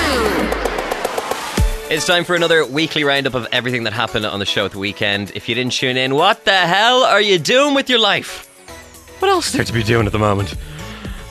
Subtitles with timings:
[1.91, 4.79] It's time for another weekly roundup of everything that happened on the show at the
[4.79, 5.34] weekend.
[5.36, 8.47] If you didn't tune in, what the hell are you doing with your life?
[9.19, 10.55] What else is there to be doing at the moment?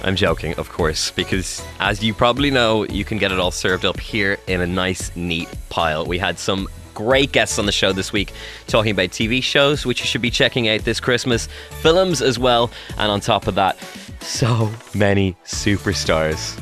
[0.02, 3.86] I'm joking, of course, because as you probably know, you can get it all served
[3.86, 6.04] up here in a nice, neat pile.
[6.04, 6.68] We had some
[6.98, 8.32] great guests on the show this week
[8.66, 11.48] talking about TV shows, which you should be checking out this Christmas,
[11.80, 13.78] films as well, and on top of that,
[14.20, 16.58] so many superstars.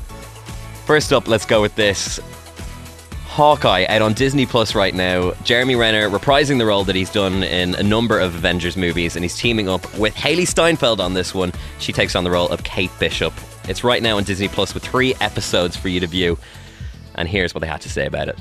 [0.84, 2.20] First up, let's go with this.
[3.24, 5.32] Hawkeye out on Disney Plus right now.
[5.42, 9.24] Jeremy Renner reprising the role that he's done in a number of Avengers movies, and
[9.24, 11.50] he's teaming up with Hailee Steinfeld on this one.
[11.78, 13.32] She takes on the role of Kate Bishop.
[13.70, 16.36] It's right now on Disney Plus with three episodes for you to view.
[17.16, 18.36] And here's what they had to say about it.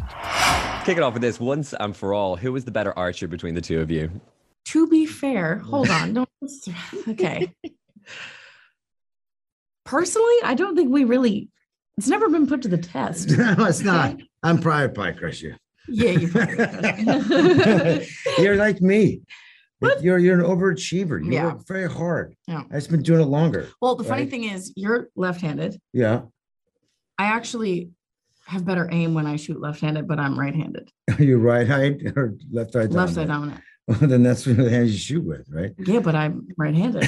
[0.86, 2.36] Kick it off with this once and for all.
[2.36, 4.12] Who was the better archer between the two of you?
[4.66, 6.14] To be fair, hold on.
[6.14, 6.30] Don't
[7.08, 7.52] okay.
[9.86, 11.50] Personally, I don't think we really
[11.98, 13.30] it's never been put to the test.
[13.38, 14.18] no, it's not.
[14.44, 15.58] I'm private pie crusher.
[15.88, 18.08] Yeah, you probably
[18.40, 19.22] You're like me.
[19.80, 20.04] What?
[20.04, 21.24] You're you're an overachiever.
[21.24, 21.46] You Yeah.
[21.54, 22.36] work very hard.
[22.48, 22.64] Yeah.
[22.66, 23.70] I've just been doing it longer.
[23.82, 24.30] Well, the funny Right.
[24.32, 25.80] thing is, you're left-handed.
[25.94, 26.24] Yeah.
[27.18, 27.92] I actually
[28.46, 30.92] have better aim when I shoot left-handed, but I'm right-handed.
[31.20, 32.94] Are you right-handed or left-handed?
[32.94, 33.56] Left side dominant?
[33.56, 33.62] dominant.
[33.88, 35.72] Well, then that's one the hand you shoot with, right?
[35.78, 37.08] Yeah, but I'm right-handed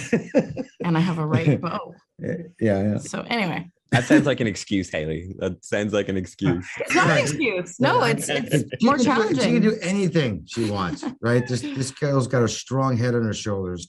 [0.84, 1.96] and I have a right bow.
[2.20, 2.98] yeah, yeah.
[3.00, 5.36] So anyway, That sounds like an excuse, Hailee.
[5.40, 6.68] That sounds like an excuse.
[6.78, 7.80] it's not an excuse.
[7.80, 9.38] No, it's it's She more challenging.
[9.38, 11.48] do- She can do anything she wants, right?
[11.48, 13.88] This this girl's got a strong head on her shoulders,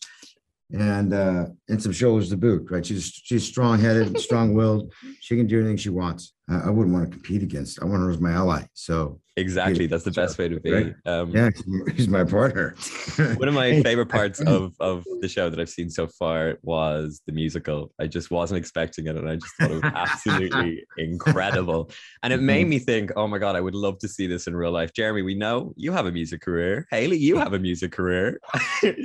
[0.73, 2.87] and uh, and some shoulders to boot, right?
[2.87, 4.95] She's she's strong headed, strong willed.
[5.21, 6.33] She can do anything she wants.
[6.49, 7.83] I, wouldn't want to compete against.
[7.83, 8.65] I want her as my ally.
[8.75, 9.87] So Exactly.
[9.87, 10.73] That's the best way to be.
[10.73, 10.95] Right.
[11.07, 11.51] Um, yeah,
[11.95, 12.75] he's my partner.
[13.37, 17.23] One of my favorite parts of, of the show that I've seen so far was
[17.27, 17.93] the musical.
[18.01, 21.91] I just wasn't expecting it, and I just thought it was absolutely incredible.
[22.23, 24.57] And it made me think, oh my god, I would love to see this in
[24.57, 24.93] real life.
[24.93, 26.87] Jeremy, we know you have a music career.
[26.93, 28.41] Hailee, you have a music career.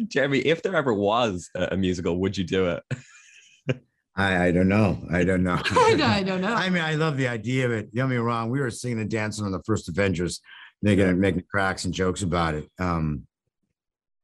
[0.07, 2.83] Jeremy, if there ever was a musical, would you do it?
[4.15, 4.99] I, I don't know.
[5.11, 5.53] I don't know.
[5.71, 6.53] I, don't- I don't know.
[6.53, 7.93] I mean, I love the idea of it.
[7.93, 8.49] Don't get me wrong.
[8.49, 10.39] We were singing and dancing on the first Avengers,
[10.81, 12.69] making making cracks and jokes about it.
[12.79, 13.25] Um,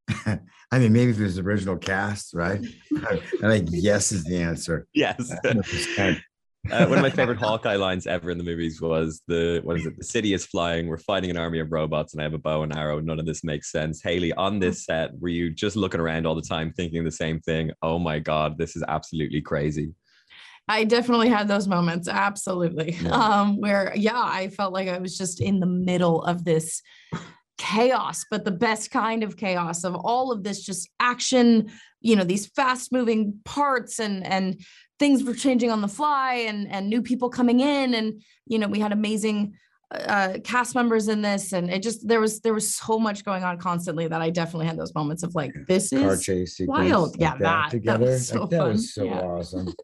[0.72, 2.62] I mean, maybe if it was the original cast, right?
[2.98, 4.86] I, I think yes is the answer.
[4.94, 5.34] Yes.
[5.44, 6.22] 100%.
[6.72, 9.86] Uh, one of my favorite Hawkeye lines ever in the movies was the what is
[9.86, 9.98] it?
[9.98, 10.88] The city is flying.
[10.88, 13.00] We're fighting an army of robots, and I have a bow and arrow.
[13.00, 14.02] None of this makes sense.
[14.02, 17.40] Hailee, on this set, were you just looking around all the time, thinking the same
[17.40, 17.72] thing?
[17.82, 19.94] Oh my god, this is absolutely crazy.
[20.68, 22.92] I definitely had those moments, absolutely.
[23.02, 23.10] Yeah.
[23.10, 26.82] Um, where yeah, I felt like I was just in the middle of this
[27.60, 31.70] chaos, but the best kind of chaos of all of this just action,
[32.02, 34.60] you know, these fast moving parts and and
[34.98, 38.68] things were changing on the fly and and new people coming in and you know,
[38.68, 39.54] we had amazing
[39.92, 43.44] uh cast members in this and it just there was there was so much going
[43.44, 47.12] on constantly that I definitely had those moments of like this Car is chase wild.
[47.12, 48.06] like Yeah, that- that together.
[48.06, 49.22] was so like, that was so Yeah.
[49.22, 49.74] awesome.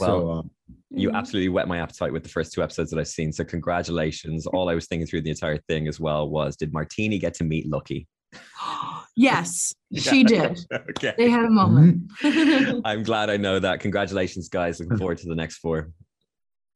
[0.00, 0.50] Well, so, um,
[0.94, 1.14] You Mhm.
[1.14, 3.32] absolutely whet my appetite with the first two episodes that I've seen.
[3.32, 4.46] So congratulations.
[4.46, 7.44] All I was thinking through the entire thing as well was, did Martini get to
[7.44, 8.06] meet Lucky?
[9.16, 10.60] yes, she did.
[10.90, 11.14] okay.
[11.16, 12.10] They had a moment.
[12.84, 13.80] I'm glad I know that.
[13.80, 14.80] Congratulations, guys.
[14.80, 15.92] Looking forward to the next four.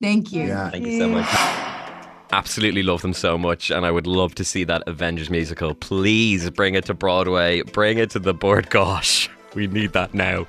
[0.03, 0.45] Thank you.
[0.47, 0.71] Yeah.
[0.71, 1.29] Thank you so much.
[2.33, 5.75] Absolutely love them so much, and I would love to see that Avengers musical.
[5.75, 7.63] Please bring it to Broadway.
[7.63, 8.69] Bring it to the board.
[8.69, 10.47] Gosh, we need that now.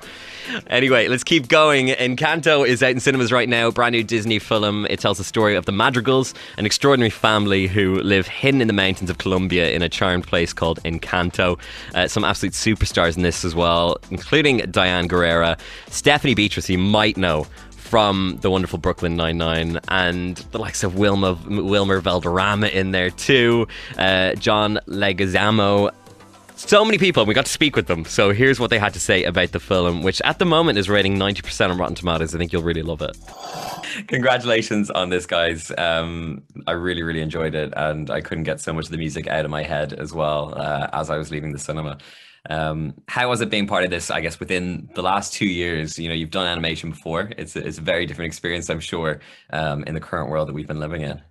[0.68, 1.88] Anyway, let's keep going.
[1.88, 3.70] Encanto is out in cinemas right now.
[3.70, 4.86] Brand new Disney film.
[4.88, 8.72] It tells the story of the Madrigals, an extraordinary family who live hidden in the
[8.72, 11.58] mountains of Colombia in a charmed place called Encanto.
[11.94, 15.56] Uh, some absolute superstars in this as well, including Diane Guerrero,
[15.88, 20.96] Stephanie Beatrice, you might know from the wonderful Brooklyn Nine Nine, and the likes of
[20.96, 25.90] Wilma Wilmer Valderrama in there too, uh, John Leguizamo.
[26.58, 28.04] So many people, and we got to speak with them.
[28.04, 30.88] So here's what they had to say about the film, which at the moment is
[30.88, 32.34] rating 90% on Rotten Tomatoes.
[32.34, 33.16] I think you'll really love it.
[34.08, 35.70] Congratulations on this, guys.
[35.78, 39.28] Um, I really, really enjoyed it, and I couldn't get so much of the music
[39.28, 41.96] out of my head as well uh, as I was leaving the cinema.
[42.50, 44.10] Um, how was it being part of this?
[44.10, 47.30] I guess within the last two years, you know, you've done animation before.
[47.38, 49.20] It's a, it's a very different experience, I'm sure,
[49.50, 51.22] um, in the current world that we've been living in.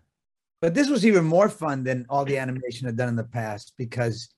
[0.62, 3.73] But this was even more fun than all the animation I've done in the past
[3.77, 4.30] because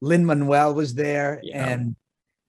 [0.00, 1.66] Lin Manuel was there Yeah.
[1.66, 1.96] and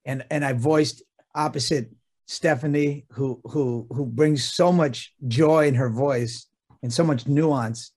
[0.06, 1.04] and and I voiced
[1.36, 1.92] opposite
[2.28, 6.48] Stephanie, who who who brings so much joy in her voice
[6.84, 7.92] and so much nuance.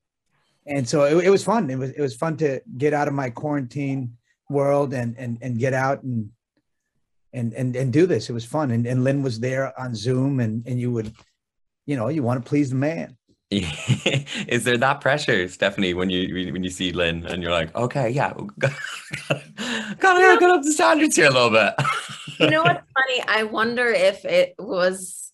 [0.66, 1.70] And so it, it was fun.
[1.70, 4.16] It was it was fun to get out of my quarantine
[4.48, 6.30] world and and and get out and
[7.32, 8.30] and and and do this.
[8.30, 8.70] It was fun.
[8.70, 11.12] And and Lin was there on Zoom, and and you would,
[11.86, 13.16] you know, you want to please the man.
[14.48, 18.08] Is there that pressure, Stephanie, when you when you see Lin and you're like, okay,
[18.08, 19.42] yeah, gotta,
[19.98, 21.74] gotta get up the standards here a little bit.
[22.40, 23.22] you know what's funny?
[23.28, 25.32] I wonder if it was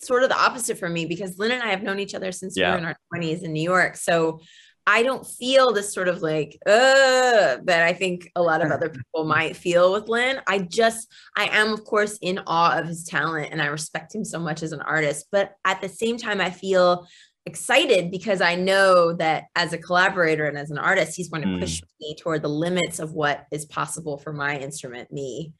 [0.00, 2.56] sort of the opposite for me because Lin and I have known each other since
[2.56, 3.96] we were in our 20s in New York.
[3.96, 4.40] So
[4.84, 8.88] I don't feel this sort of like, uh, that I think a lot of other
[8.88, 10.40] people might feel with Lin.
[10.48, 11.06] I just,
[11.36, 14.62] I am, of course, in awe of his talent and I respect him so much
[14.62, 15.26] as an artist.
[15.30, 17.06] But at the same time, I feel
[17.46, 21.48] excited because I know that as a collaborator and as an artist, he's going to
[21.48, 21.60] Mm.
[21.60, 25.52] push me toward the limits of what is possible for my instrument, me.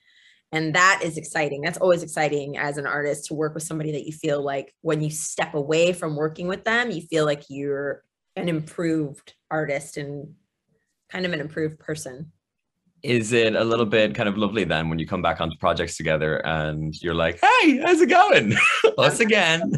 [0.52, 1.62] And that is exciting.
[1.62, 5.00] That's always exciting as an artist to work with somebody that you feel like when
[5.02, 8.04] you step away from working with them, you feel like you're
[8.36, 10.34] an improved artist and
[11.10, 12.30] kind of an improved person.
[13.02, 15.96] Is it a little bit kind of lovely then when you come back onto projects
[15.96, 18.54] together and you're like, hey, how's it going?
[18.98, 19.72] Us again.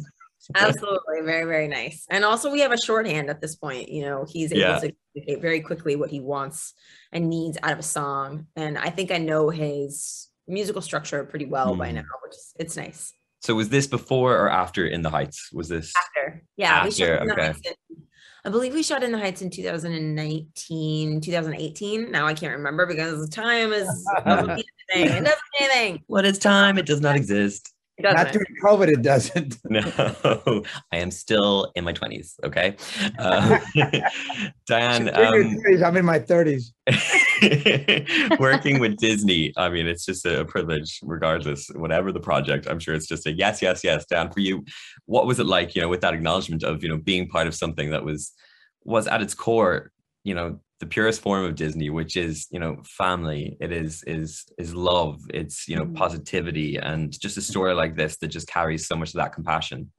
[0.55, 1.21] Absolutely.
[1.25, 2.05] Very, very nice.
[2.11, 3.89] And also we have a shorthand at this point.
[3.89, 4.79] You know, he's able Yeah.
[4.81, 6.75] to communicate very quickly what he wants
[7.13, 8.47] and needs out of a song.
[8.57, 11.97] And I think I know his musical structure pretty well by Hmm.
[11.97, 13.13] now, which is it's nice.
[13.41, 15.51] So was this before or after In the Heights?
[15.53, 15.93] Was this?
[15.97, 16.43] After.
[16.57, 16.73] Yeah.
[16.87, 17.49] After, okay.
[17.65, 18.03] In-
[18.47, 22.11] I believe we shot in the Heights in 2019, 2018.
[22.11, 23.87] Now I can't remember because time is
[24.25, 24.65] doesn't mean
[24.95, 25.17] anything.
[25.17, 25.27] It doesn't
[25.61, 26.03] mean anything.
[26.07, 26.79] What is time?
[26.79, 27.73] It does not exist.
[27.97, 28.33] It Not doesn't.
[28.33, 29.57] during COVID, it doesn't.
[29.71, 30.63] No,
[30.93, 32.35] I am still in my 20s.
[32.43, 32.77] Okay.
[33.19, 33.59] Uh,
[34.67, 36.73] Diane, um, your 30s, I'm in my 30s.
[38.41, 42.67] working with Disney, I mean, it's just a privilege, regardless, whatever the project.
[42.69, 44.05] I'm sure it's just a yes, yes, yes.
[44.07, 44.65] Dan, for you,
[45.07, 47.55] what was it like, you know, with that acknowledgement of, you know, being part of
[47.55, 48.33] something that was
[48.85, 49.93] was at its core,
[50.25, 53.57] you know, the purest form of Disney, which is, you know, family.
[53.61, 55.21] It is is is love.
[55.33, 55.95] It's, you know, Mhm.
[55.95, 59.93] positivity and just a story like this that just carries so much of that compassion.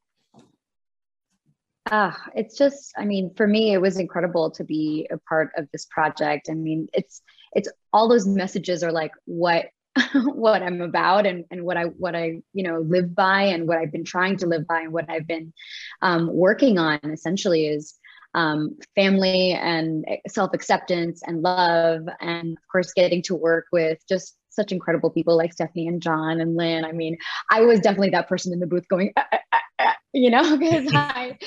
[1.91, 5.67] Ah, it's just, I mean, for me, it was incredible to be a part of
[5.71, 6.47] this project.
[6.49, 7.21] I mean, it's
[7.53, 9.67] it's all those messages are like what
[10.25, 13.77] what I'm about and and what I what I you know live by and what
[13.77, 15.53] I've been trying to live by and what I've been
[16.01, 17.93] um, working on essentially is
[18.35, 24.37] um, family and self acceptance and love and of course getting to work with just
[24.49, 26.85] such incredible people like Stephanie and John and Lin.
[26.85, 27.17] I mean,
[27.51, 30.57] I was definitely that person in the booth going, "Ah, ah, ah, ah," you know,
[30.57, 31.37] because I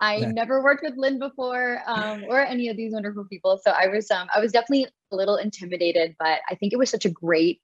[0.00, 0.32] I Yeah.
[0.32, 3.60] never worked with Lin before um, or any of these wonderful people.
[3.64, 6.90] So I was um, I was definitely a little intimidated, but I think it was
[6.90, 7.60] such a great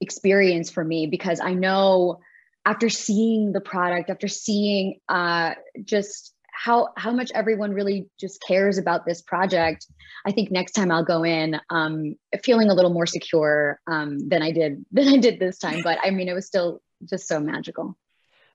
[0.00, 2.20] experience for me because I know
[2.64, 5.54] after seeing the product, after seeing uh,
[5.84, 9.86] just how how much everyone really just cares about this project,
[10.24, 14.42] I think next time I'll go in um, feeling a little more secure um, than
[14.42, 15.82] I did than I did this time.
[15.82, 17.96] But I mean, it was still just so magical.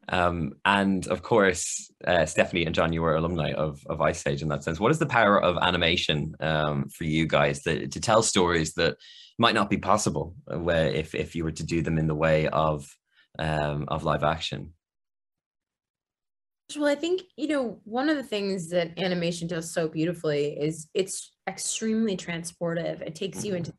[0.10, 4.42] Um, and of course, uh, Stephanie and John, you were alumni of, of Ice Age
[4.42, 4.80] in that sense.
[4.80, 8.98] What is the power of animation um, for you guys that, to tell stories that
[9.38, 12.16] might not be possible uh, where if, if you were to do them in the
[12.16, 12.90] way of
[13.38, 14.74] um, of live action?
[16.78, 20.88] Well, I think, you know, one of the things that animation does so beautifully is
[20.94, 23.02] it's extremely transportive.
[23.02, 23.58] It takes you mm-hmm.
[23.58, 23.74] into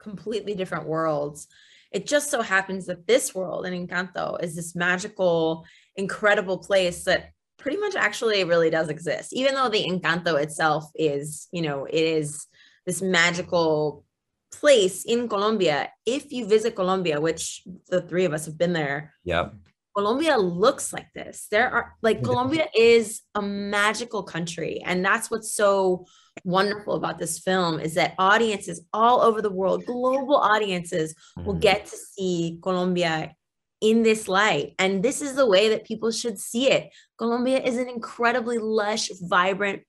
[0.00, 1.46] completely different worlds.
[1.92, 5.64] It just so happens that this world in Encanto is this magical,
[5.96, 9.32] incredible place that pretty much actually really does exist.
[9.32, 12.46] Even though the Encanto itself is, you know, it is
[12.86, 14.04] this magical
[14.50, 15.90] place in Colombia.
[16.04, 19.50] If you visit Colombia, which the three of us have been there, Yeah.
[19.96, 21.46] Colombia looks like this.
[21.50, 22.22] There are like Yeah.
[22.24, 26.06] Colombia is a magical country and that's what's so
[26.44, 31.60] wonderful about this film is that audiences all over the world, global audiences will Mhm.
[31.60, 33.34] get to see Colombia
[33.82, 34.74] in this light.
[34.78, 36.90] And this is the way that people should see it.
[37.18, 39.82] Colombia is an incredibly lush, vibrant,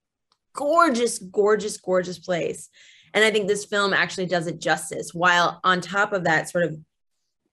[0.54, 2.70] gorgeous, gorgeous, gorgeous place.
[3.14, 6.66] And I think this film actually does it justice while on top of that sort
[6.66, 6.78] of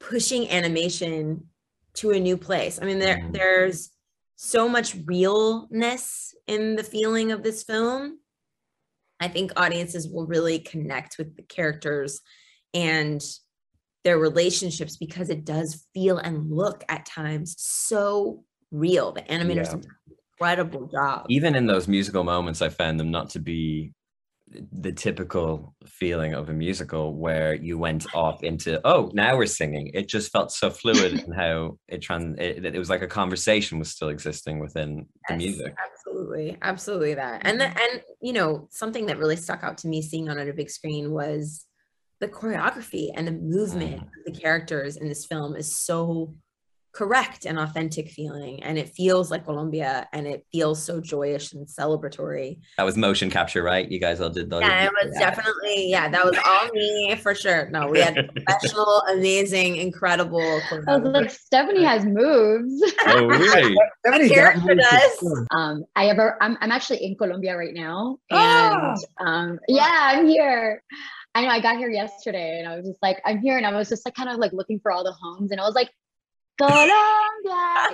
[0.01, 1.50] pushing animation
[1.95, 2.79] to a new place.
[2.81, 3.33] I mean, there Mhm.
[3.33, 3.91] there's
[4.37, 8.21] so much realness in the feeling of this film.
[9.21, 12.21] I think audiences will really connect with the characters
[12.73, 13.21] and
[14.03, 19.13] their relationships because it does feel and look at times so real.
[19.13, 19.91] The animators Yeah.
[20.41, 21.27] incredible job.
[21.29, 23.93] Even in those musical moments, I found them not to be
[24.73, 29.91] the typical feeling of a musical where you went off into oh now we're singing
[29.95, 33.79] it just felt so fluid and how it trans it, it was like a conversation
[33.79, 35.75] was still existing within the music
[36.11, 37.43] Absolutely, absolutely that.
[37.45, 40.53] And the, and you know, something that really stuck out to me seeing on a
[40.53, 41.67] big screen was
[42.21, 44.03] the choreography and the movement Mm.
[44.03, 46.35] of the characters in this film is so
[46.93, 51.67] correct and authentic feeling and it feels like Colombia and it feels so joyous and
[51.67, 52.59] celebratory.
[52.77, 53.89] That was motion capture, right?
[53.91, 54.61] You guys all did that.
[54.63, 57.69] Yeah, it was definitely yeah, that was all me for sure.
[57.71, 58.15] No, we had
[58.47, 61.13] professional, amazing, incredible I was choreography.
[61.15, 62.83] like, Stephanie has moves.
[63.07, 63.77] Oh, really?
[64.07, 65.47] Stephanie got character for does.
[65.55, 68.95] um i ever I'm, I'm actually in colombia right now Ah!
[69.21, 70.83] and um yeah i'm here
[71.35, 73.73] i know i got here yesterday and i was just like i'm here and i
[73.77, 75.91] was just like kind of like looking for all the homes and i was like
[76.59, 76.95] colombia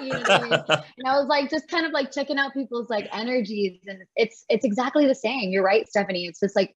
[0.03, 0.53] you know I mean?
[0.99, 4.45] and i was like just kind of like checking out people's like energies and it's
[4.49, 5.51] it's exactly the same.
[5.51, 6.27] You're right stephanie.
[6.27, 6.75] It's just like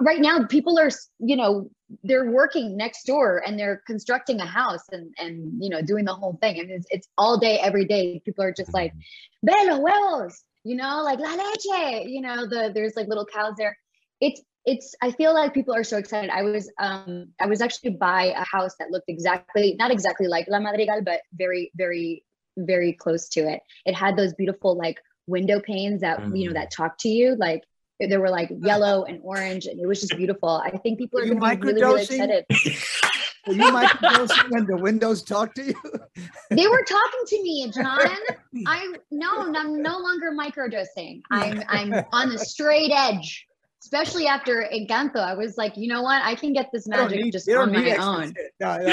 [0.00, 1.70] right now people are you know
[2.02, 6.14] they're working next door and they're constructing a house and and you know doing the
[6.14, 6.58] whole thing.
[6.58, 9.66] And it's, it's all day every day people are just like mm-hmm.
[9.66, 13.54] ve los huevos you know like la leche you know the there's like little cows
[13.56, 13.76] there.
[14.20, 16.30] It's it's i feel like people are so excited.
[16.30, 20.46] I was um i was actually by a house that looked exactly not exactly like
[20.48, 22.24] la madrigal but very very
[22.58, 23.60] very close to it.
[23.86, 26.54] It had those beautiful like window panes that you know Mm.
[26.54, 27.36] that talk to you.
[27.36, 27.62] Like
[28.00, 30.48] they were like yellow and orange and it was just beautiful.
[30.48, 32.44] I think people are you going to be really, really excited.
[33.46, 35.74] Were you microdosing when the windows talk to you?
[36.50, 38.18] they were talking to me john.
[38.66, 41.22] I no i'm no longer microdosing.
[41.30, 43.46] I'm i'm on the straight edge
[43.82, 47.06] especially after encanto i was like you know what i can get this I don't
[47.10, 48.32] magic need- just you don't on my own.
[48.60, 48.92] No, no.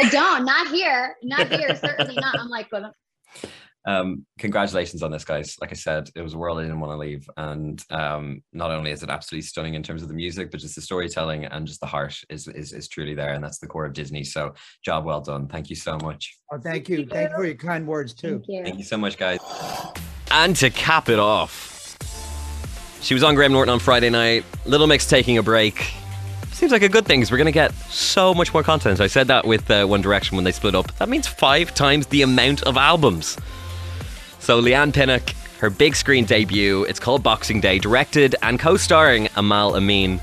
[0.00, 2.92] i don't not here not here certainly not i'm like well,
[3.86, 5.56] Um, congratulations on this, guys.
[5.62, 7.26] Like I said, it was a world I didn't want to leave.
[7.38, 10.74] And um, not only is it absolutely stunning in terms of the music, but just
[10.74, 13.32] the storytelling and just the heart is, is is truly there.
[13.32, 14.24] And that's the core of Disney.
[14.24, 14.52] So
[14.84, 15.46] job well done.
[15.48, 16.36] Thank you so much.
[16.52, 17.06] Oh, thank you.
[17.06, 18.40] Thank you for your kind words too.
[18.40, 19.38] thank you Thank you so much, guys.
[20.30, 21.77] And to cap it off,
[23.00, 24.44] she was on Graham Norton on Friday night.
[24.64, 25.92] Little Mix taking a break.
[26.52, 29.00] Seems like a good thing we're going to get so much more content.
[29.00, 30.90] I said that with uh, One Direction when they split up.
[30.96, 33.38] That means five times the amount of albums.
[34.40, 36.82] So Leigh-Anne Pinnock, her big screen debut.
[36.84, 40.20] It's called Boxing Day, directed and co-starring Aml Ameen.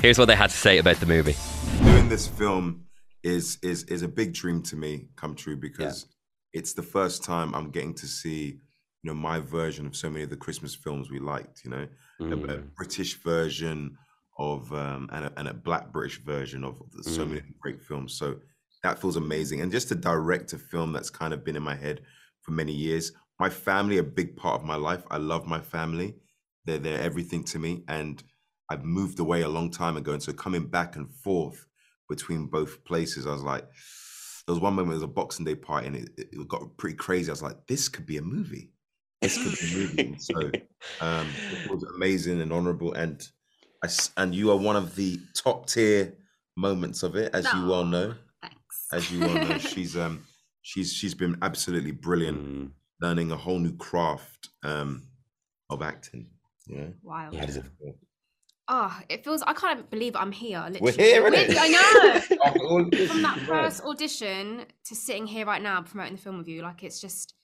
[0.00, 1.36] Here's what they had to say about the movie.
[1.84, 2.86] doing this film
[3.22, 6.06] is is is a big dream to me come true because
[6.52, 8.58] it's the first time I'm getting to see
[9.02, 11.64] you know my version of so many of the Christmas films we liked.
[11.64, 11.88] You know,
[12.20, 12.74] a, a Mm.
[12.74, 13.96] British version
[14.38, 18.14] of um, and a, and a Black British version of the- so many great films.
[18.14, 18.40] So
[18.82, 21.74] that feels amazing, and just to direct a film that's kind of been in my
[21.74, 22.02] head
[22.42, 23.12] for many years.
[23.40, 25.02] My family, a big part of my life.
[25.10, 26.14] I love my family.
[26.64, 28.22] They're they're everything to me, and
[28.70, 31.66] I've moved away a long time ago, and so coming back and forth
[32.08, 33.64] between both places, I was like,
[34.46, 36.96] there was one moment, there was a Boxing Day party, and it, it got pretty
[36.96, 37.30] crazy.
[37.30, 38.70] I was like, this could be a movie.
[39.22, 40.02] This could be a movie.
[40.08, 40.36] And so
[41.00, 43.26] um, it was amazing and honorable, and
[43.82, 46.14] I s and you are one of the top tier
[46.56, 48.14] moments of it, as you well know.
[48.42, 48.86] Thanks.
[48.92, 50.24] As you well know, she's um
[50.62, 52.70] she's she's been absolutely brilliant, Mm.
[53.00, 55.04] learning a whole new craft um
[55.70, 56.26] of acting.
[56.66, 57.34] You know, Wild.
[57.34, 57.92] Yeah.
[58.68, 59.42] Oh, it feels.
[59.42, 60.62] I can't believe I'm here.
[60.80, 61.10] We're Literally.
[61.10, 61.32] here, innit?
[61.48, 62.38] Weirdly, I know.
[62.44, 66.38] After all this, From that first audition to sitting here right now promoting the film
[66.38, 67.34] with you, like it's just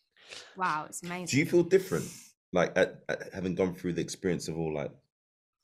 [0.56, 1.26] wow, it's amazing.
[1.26, 2.06] Do you feel different,
[2.52, 4.90] like at, at having gone through the experience of all like?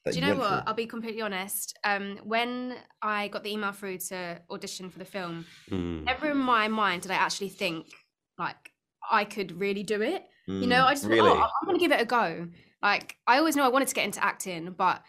[0.05, 0.49] That Do you know what?
[0.49, 0.61] through?
[0.67, 1.79] I'll be completely honest.
[1.83, 6.05] Um, when I got the email through to audition for the film, Mm.
[6.05, 7.87] never in my mind did I actually think
[8.39, 8.73] like
[9.11, 10.25] I could really do it.
[10.47, 11.21] You know, Mm, I just really?
[11.21, 12.49] thought, oh, I'm gonna give it a go.
[12.83, 15.03] Like I always know I wanted to get into acting, but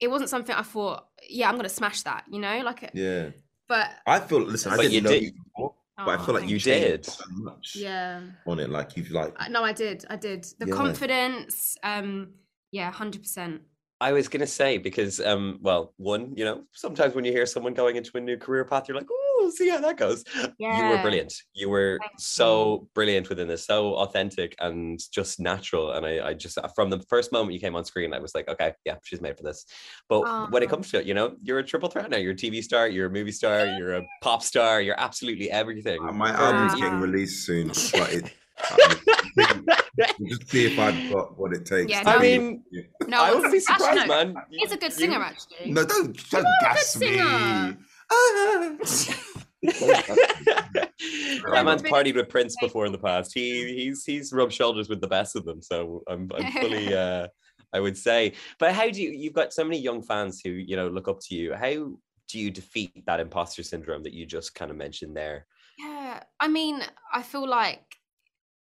[0.00, 2.24] it wasn't something I thought, yeah, I'm gonna smash that.
[2.28, 3.30] You know, like, Yeah,
[3.68, 4.40] but I feel.
[4.40, 6.60] Listen, I didn't you know did- you before, but I oh, feel like you You
[6.60, 7.06] did.
[7.06, 8.20] so much yeah.
[8.46, 8.70] on it.
[8.70, 10.04] Like you've like No, I did.
[10.10, 10.44] I did.
[10.58, 10.74] The Yeah.
[10.74, 11.76] confidence.
[11.82, 12.34] Um,
[12.72, 13.62] yeah, hundred percent.
[14.00, 17.74] I was gonna say because um well one you know sometimes when you hear someone
[17.74, 20.24] going into a new career path you're like oh see how that goes
[20.58, 25.92] you were brilliant you were Thank so brilliant within this so authentic and just natural
[25.92, 28.48] and I, I just from the first moment you came on screen I was like
[28.48, 29.64] okay yeah she's made for this
[30.08, 32.36] but when it comes to it you know you're a triple threat now you're a
[32.36, 36.30] TV star you're a movie star you're a pop star you're absolutely everything uh, my
[36.32, 36.86] album's Yeah.
[36.86, 38.32] getting released soon, but it.
[40.28, 41.90] Just see if I've got what it takes.
[41.90, 42.62] Yeah, to I no, be- mean
[43.08, 45.70] No, I wouldn't be surprised no, man He's a good You- singer, actually.
[45.72, 47.16] no, don't don't are a gas good me.
[47.16, 47.78] singer.
[49.62, 50.90] that
[51.64, 53.32] man's Really partied with Prince before in the past.
[53.34, 55.62] He he's he's rubbed shoulders with the best of them.
[55.62, 57.28] So I'm I'm fully uh
[57.72, 58.32] I would say.
[58.58, 61.20] But how do you you've got so many young fans who, you know, look up
[61.28, 61.54] to you.
[61.54, 61.92] How
[62.28, 65.46] do you defeat that imposter syndrome that you just kind of mentioned there?
[65.78, 67.96] Yeah, I mean, I feel like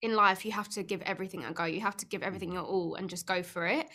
[0.03, 1.65] in life you have to give everything a go.
[1.65, 3.87] You have to give everything your all and just go for it.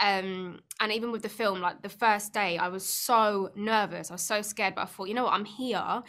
[0.00, 4.10] Um, and even with the film, like the first day, I was so nervous.
[4.10, 5.34] I was so scared, but I thought, you know what?
[5.34, 6.02] I'm here.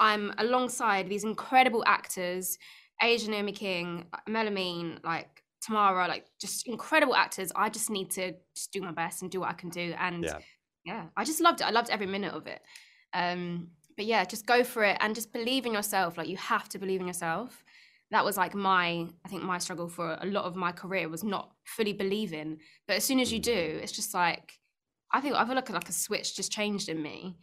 [0.00, 2.58] I'm alongside these incredible actors,
[3.00, 7.52] Aja Naomi King, Melamine, like Tamara, like just incredible actors.
[7.54, 9.94] I just need to just do my best and do what I can do.
[9.98, 10.38] And Yeah.
[10.84, 11.64] yeah, I just loved it.
[11.64, 12.62] I loved every minute of it.
[13.12, 16.16] Um, but yeah, just go for it and just believe in yourself.
[16.16, 17.62] Like you have to believe in yourself.
[18.10, 21.22] That was like my, I think my struggle for a lot of my career was
[21.22, 22.58] not fully believing.
[22.88, 23.52] But as soon as you do,
[23.82, 24.58] it's just like,
[25.12, 27.36] I think I feel like like a switch just changed in me.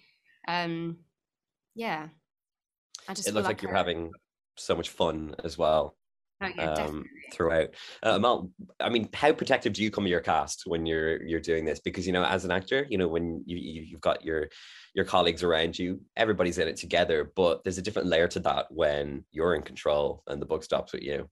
[0.48, 0.98] Um,
[1.76, 2.08] yeah,
[3.08, 4.12] I just It feel looks like you're a- having
[4.58, 5.96] so much fun as well.
[6.40, 7.70] Oh, yeah, um, throughout.
[8.04, 11.40] Uh, Aml, I mean, how protective do you come to your cast when you're you're
[11.40, 11.80] doing this?
[11.80, 14.50] Because you know, as an actor, you know, when you you- you've got your
[14.94, 17.32] your colleagues around you, everybody's in it together.
[17.36, 20.94] But there's a different layer to that when you're in control and the book stops
[20.94, 21.28] with you.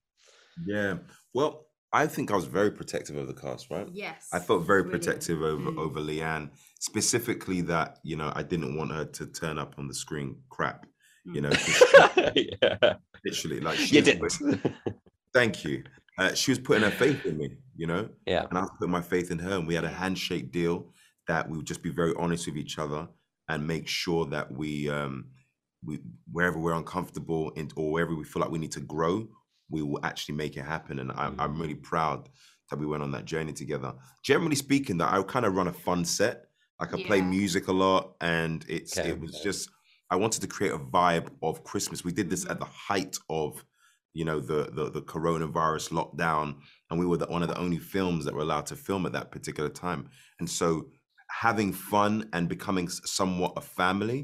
[0.66, 0.98] Yeah.
[1.36, 3.88] Well, I think I was very protective of the cast, right?
[3.94, 4.28] Yes.
[4.34, 5.04] I felt very brilliant.
[5.06, 5.78] protective over Mm.
[5.78, 9.94] over Leigh-Anne, specifically that you know I didn't want her to turn up on the
[9.94, 10.88] screen crap.
[11.26, 11.50] You know
[12.36, 14.22] yeah, literally, like she you didn't.
[14.22, 14.74] put-
[15.34, 15.84] thank you.
[16.18, 19.02] Uh, she was putting her faith in me, you know, yeah, and I put my
[19.02, 20.94] faith in her, and we had a handshake deal
[21.28, 23.08] that we would just be very honest with each other
[23.50, 25.26] and make sure that we, um,
[25.84, 26.00] we
[26.32, 29.28] wherever we're uncomfortable in, or wherever we feel like we need to grow,
[29.70, 31.00] we will actually make it happen.
[31.00, 32.30] And I'm, I'm really proud
[32.70, 33.94] that we went on that journey together.
[34.24, 36.46] Generally speaking, that I kind of run a fun set.
[36.80, 39.44] Like I play music a lot, and it's Okay, it was okay.
[39.44, 39.70] just
[40.16, 42.06] I wanted to create a vibe of Christmas.
[42.06, 43.50] We did this at the height of,
[44.20, 46.48] you know, the the, the coronavirus lockdown,
[46.90, 49.14] and we were the, one of the only films that were allowed to film at
[49.18, 50.02] that particular time.
[50.40, 50.68] And so,
[51.30, 52.88] having fun and becoming
[53.20, 54.20] somewhat a family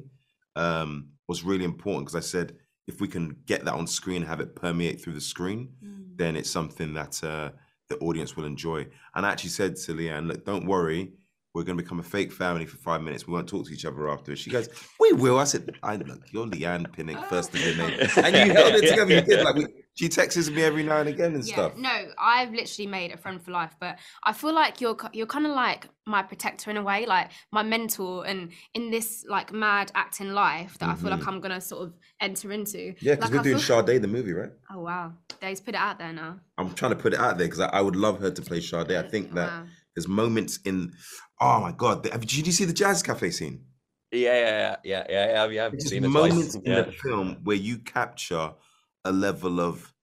[0.56, 0.92] um,
[1.28, 2.48] was really important because I said
[2.88, 6.18] if we can get that on screen, have it permeate through the screen, Mm.
[6.22, 7.50] then it's something that uh,
[7.90, 8.80] the audience will enjoy.
[9.14, 11.14] And I actually said to Leigh-Anne, look, don't worry,
[11.54, 13.28] we're going to become a fake family for five minutes.
[13.28, 14.36] We won't talk to each other after.
[14.36, 15.38] She goes, we will.
[15.38, 18.00] I said, I look, you're Leigh-Anne Pinnock, first of your name.
[18.18, 19.16] And you held it together.
[19.16, 19.44] You did.
[19.44, 21.76] Like, we, she texts me every now and again and yeah, stuff.
[21.76, 25.46] No, I've literally made a friend for life, but I feel like you're you're kind
[25.46, 29.92] of like my protector in a way, like my mentor, and in this like mad
[29.94, 32.78] acting life that I feel like I'm gonna sort of enter into.
[32.78, 33.06] Mm-hmm.
[33.06, 34.52] Yeah, because Like, we're I doing feel- Sade, the movie, right?
[34.74, 36.40] Oh wow, Dave's put it out there now.
[36.58, 38.62] I'm trying to put it out there because I, I would love her to play
[38.62, 38.92] Sade.
[38.92, 39.66] I think that Wow.
[39.96, 40.94] There's moments in,
[41.40, 43.66] oh my God, the, did you see the Jazz Cafe scene?
[44.12, 45.46] yeah, yeah, yeah, yeah, yeah, yeah.
[45.48, 48.54] yeah I've seen it moments in the film where you capture
[49.06, 49.94] a level of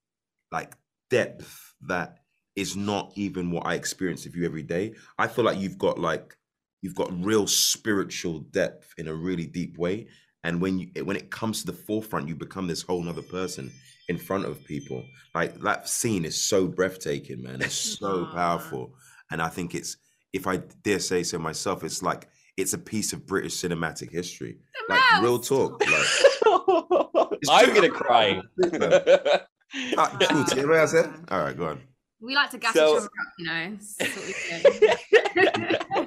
[0.51, 0.75] like
[1.11, 2.19] depth that
[2.57, 4.95] is not even what I experience of you every day.
[5.19, 6.37] I feel like you've got like
[6.83, 10.09] you've got real spiritual depth in a really deep way.
[10.45, 13.71] And when you when it comes to the forefront, you become this whole nother person
[14.09, 15.05] in front of people.
[15.35, 17.61] Like that scene is so breathtaking, man.
[17.61, 18.95] It's so powerful.
[19.31, 19.97] And I think it's
[20.33, 24.59] if I dare say so myself, it's like it's a piece of British cinematic history.
[24.89, 25.81] Like real talk.
[25.81, 25.91] Like
[27.41, 28.41] It's I'm gonna cry.
[29.99, 30.47] Ah, cool.
[30.47, 31.11] See what I said?
[31.31, 31.81] All right, go on.
[32.23, 33.77] We like to gas So- each other up, you know.
[33.99, 34.27] That's what
[35.97, 36.07] we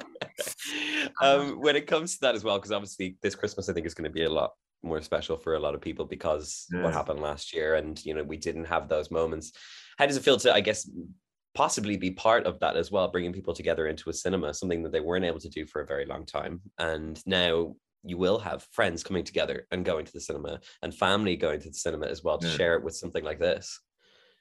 [1.20, 3.94] um, when it comes to that as well, because obviously this Christmas I think is
[3.94, 6.82] going to be a lot more special for a lot of people because Yeah.
[6.82, 9.52] what happened last year, and you know we didn't have those moments.
[9.98, 10.90] How does it feel to, I guess,
[11.54, 14.92] possibly be part of that as well, bringing people together into a cinema, something that
[14.92, 18.66] they weren't able to do for a very long time, and now you will have
[18.72, 22.24] friends coming together and going to the cinema, and family going to the cinema as
[22.24, 22.54] well to Yeah.
[22.54, 23.80] share it with something like this.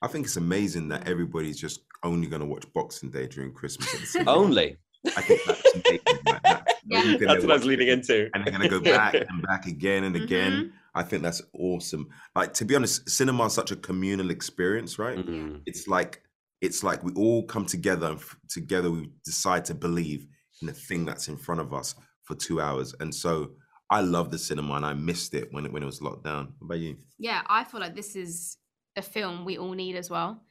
[0.01, 3.93] I think it's amazing that everybody's just only going to watch Boxing Day during Christmas.
[3.93, 4.31] At the cinema.
[4.33, 4.77] Only
[5.15, 5.99] I think that's amazing.
[6.25, 6.67] Like that.
[6.85, 7.17] Yeah.
[7.19, 8.29] That's what I was leading it into.
[8.33, 10.51] And they're going to go back and back again and again.
[10.51, 10.71] Mhm.
[10.93, 12.09] I think that's awesome.
[12.35, 15.17] Like to be honest, cinema is such a communal experience, right?
[15.17, 15.61] Mm.
[15.65, 16.21] It's like
[16.61, 20.27] it's like we all come together and f- together we decide to believe
[20.61, 22.93] in the thing that's in front of us for two hours.
[22.99, 23.51] And so
[23.89, 26.53] I love the cinema and I missed it when it when it was locked down.
[26.59, 26.97] What about you?
[27.17, 28.57] yeah, I feel like this is
[28.95, 30.43] a film we all need as well.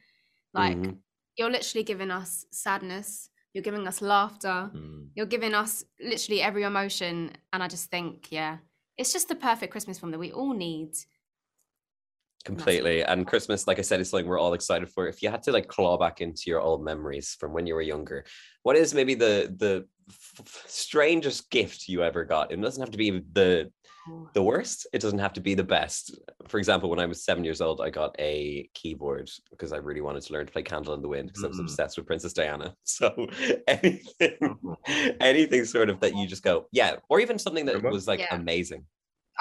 [0.53, 0.97] Like Mhm.
[1.37, 5.09] you're literally giving us sadness, you're giving us laughter, Mm.
[5.15, 8.57] you're giving us literally every emotion, and I just think, yeah,
[8.97, 10.91] it's just the perfect Christmas film that we all need.
[12.43, 15.07] Completely and christmas like i said is something we're all excited for.
[15.07, 17.81] If you had to like claw back into your old memories from when you were
[17.81, 18.25] younger
[18.63, 22.51] what is maybe the the f- f- strangest gift you ever got?
[22.51, 23.71] It doesn't have to be the
[24.33, 26.03] the worst it doesn't have to be the best.
[26.47, 30.01] For example when i was seven years old i got a keyboard because i really
[30.01, 31.65] wanted to learn to play candle in the wind because i was Mhm.
[31.65, 32.67] obsessed with princess diana.
[32.83, 33.05] So
[33.67, 34.37] anything
[35.19, 38.35] anything sort of that you just go yeah or even something that was like Yeah.
[38.35, 38.85] amazing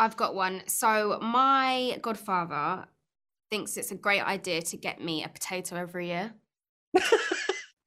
[0.00, 0.62] I've got one.
[0.66, 2.86] So my godfather
[3.50, 6.32] thinks it's a great idea to get me a potato every year.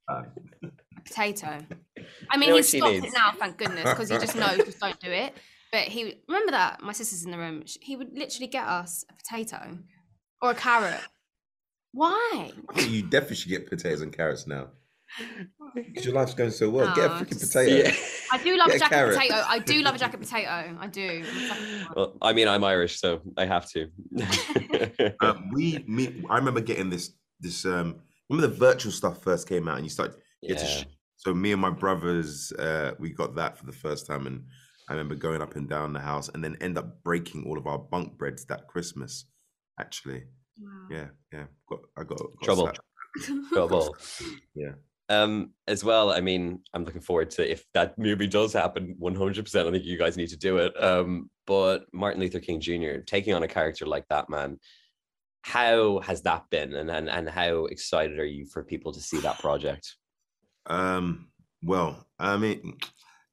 [0.07, 0.23] Uh,
[0.97, 1.57] A potato.
[2.29, 3.05] I mean, know he stopped needs.
[3.07, 5.33] it now, thank goodness, because he just knows just don't do it.
[5.71, 7.63] But he remember that my sister's in the room.
[7.65, 9.79] sh- He would literally get us a potato
[10.41, 11.01] or a carrot.
[11.91, 12.51] Why?
[12.77, 14.67] You definitely should get potatoes and carrots now.
[15.75, 16.93] Because your life's going so well.
[16.95, 17.89] get a Oh, freaking just- potato.
[17.89, 17.95] Yeah.
[18.31, 19.15] I do love Get a a jacket carrot.
[19.15, 19.43] potato.
[19.47, 20.49] I do love a jacket potato.
[20.79, 21.07] I do.
[21.07, 21.93] I'm a sucker for one.
[21.95, 23.89] Well, I mean, I'm Irish, so I have to.
[25.21, 27.95] Um, we me I remember getting this this um
[28.29, 30.77] remember the virtual stuff first came out and you started you get to Yeah.
[30.81, 30.85] sh-
[31.17, 34.43] so me and my brothers uh we got that for the first time and
[34.89, 37.67] I remember going up and down the house and then end up breaking all of
[37.67, 39.25] our bunk breads that Christmas
[39.79, 40.23] actually
[40.59, 40.87] Wow.
[40.91, 42.63] yeah yeah got I got, got Trouble.
[42.65, 42.79] slapped.
[43.51, 43.97] Trouble.
[44.55, 44.73] yeah
[45.09, 49.67] Um, as well, I mean, I'm looking forward to if that movie does happen, 100%.
[49.67, 50.81] I think you guys need to do it.
[50.81, 52.99] Um, but Martin Luther King Jr.
[53.05, 54.59] taking on a character like that, man,
[55.41, 59.19] how has that been, and and and how excited are you for people to see
[59.19, 59.95] that project?
[60.67, 61.27] Um,
[61.61, 62.77] well, I mean,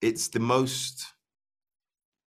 [0.02, 1.04] it's the most.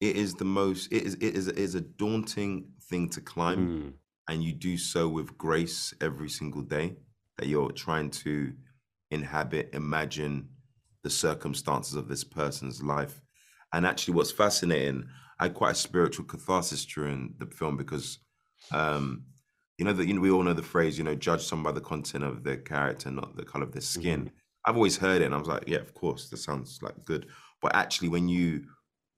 [0.01, 0.91] It is the most.
[0.91, 1.13] It is.
[1.15, 1.47] It is.
[1.47, 3.93] It is a daunting thing to climb, Mm,
[4.27, 6.97] and you do so with grace every single day.
[7.37, 8.51] That you're trying to
[9.11, 10.49] inhabit, imagine
[11.03, 13.21] the circumstances of this person's life,
[13.73, 15.07] and actually, what's fascinating.
[15.39, 18.19] I had quite a spiritual catharsis during the film because,
[18.73, 19.23] um,
[19.77, 21.79] you know that you know we all know the phrase, you know, judge someone by
[21.79, 24.31] the content of their character, not the color of their skin.
[24.65, 27.27] I've always heard it, and I was like, yeah, of course, that sounds like good.
[27.61, 28.65] But actually, when you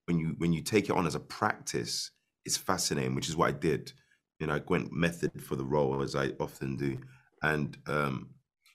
[0.05, 2.11] when you when you take it on as a practice,
[2.45, 3.91] it's fascinating, which is what I did.
[4.39, 6.97] You know, I went method for the role as I often do,
[7.41, 8.29] and um,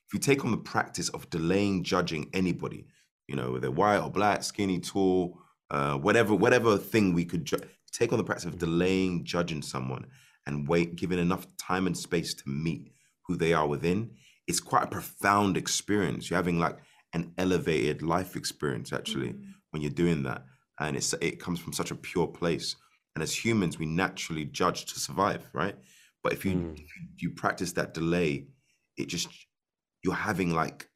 [0.07, 2.87] if you take on the practice of delaying judging anybody,
[3.27, 5.41] you know, whether white or black, skinny, tall,
[5.71, 7.59] uh, whatever whatever thing we could ju-
[7.93, 10.07] take on the practice of delaying judging someone
[10.47, 12.93] and wait, giving enough time and space to meet
[13.27, 14.13] who they are within,
[14.47, 16.31] it's quite a profound experience.
[16.31, 16.79] You're having like
[17.13, 19.35] an elevated life experience actually
[19.71, 20.45] when you're doing that,
[20.79, 22.77] and it's it comes from such a pure place.
[23.17, 25.75] And as humans, we naturally judge to survive, right?
[26.23, 26.75] But if you Mm.
[26.75, 28.47] if you, you practice that delay,
[28.97, 29.29] it just
[30.07, 30.89] you're having like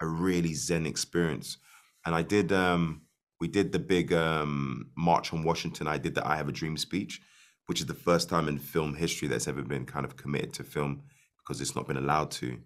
[0.00, 1.58] a really zen experience.
[2.04, 3.02] And I did um
[3.40, 5.86] we did the big um march on Washington.
[5.86, 7.20] I did the I Have a Dream speech,
[7.66, 10.64] which is the first time in film history that's ever been kind of committed to
[10.64, 11.02] film
[11.38, 12.58] because it's not been allowed to.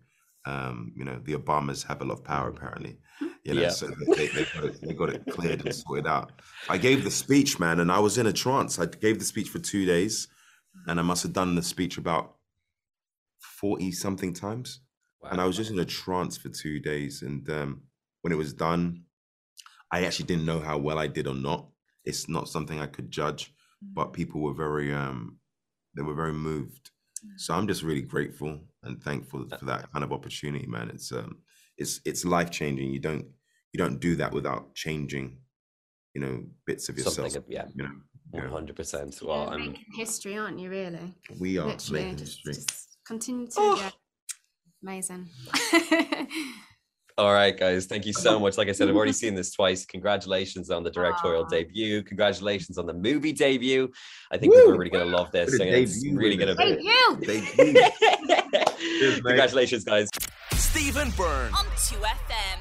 [0.46, 2.96] Um, you know, the Obamas have a lot of power apparently.
[3.44, 3.68] You know, Yeah.
[3.70, 6.32] so they, they, got it, they got it cleared and sorted out.
[6.70, 8.78] I gave the speech, man, and I was in a trance.
[8.78, 10.26] I gave the speech for two days,
[10.86, 12.36] and I must have done the speech about
[13.40, 14.80] 40 something times
[15.30, 17.22] and I was just in a trance for two days.
[17.22, 17.82] And um,
[18.22, 19.04] when it was done,
[19.90, 21.68] I actually didn't know how well I did or not.
[22.04, 25.38] It's not something I could judge, but people were very, um,
[25.94, 26.90] they were very moved.
[27.36, 30.90] So I'm just really grateful and thankful for that kind of opportunity, man.
[30.90, 31.38] It's um,
[31.78, 32.90] it's it's life changing.
[32.90, 33.26] You don't
[33.72, 35.38] you don't do that without changing,
[36.14, 37.30] you know, bits of yourself.
[37.30, 37.90] Something, yeah, You know,
[38.30, 38.50] one yeah.
[38.50, 39.20] hundred percent.
[39.20, 40.68] You're Well, I'm making history, aren't you?
[40.68, 41.14] Really?
[41.38, 42.54] we are Literally, making just, history.
[42.54, 43.52] just continue to.
[43.56, 43.76] Oh.
[43.76, 43.90] Yeah.
[44.82, 45.28] Amazing.
[47.18, 47.86] All right, guys.
[47.86, 48.56] Thank you so much.
[48.56, 49.84] Like I said, I've already seen this twice.
[49.84, 51.48] Congratulations on the directorial Aw.
[51.48, 52.02] debut.
[52.02, 53.90] Congratulations on the movie debut.
[54.32, 55.50] I think people are really going to love this.
[55.52, 56.84] What a and it's really going to Hey, be.
[56.84, 57.16] you!
[57.20, 59.20] Debut.
[59.22, 60.08] Congratulations, guys.
[60.52, 61.52] Stephen Byrne.
[61.52, 62.58] on 2FM.